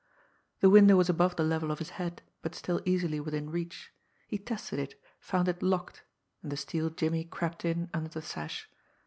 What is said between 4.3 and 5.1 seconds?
tested it,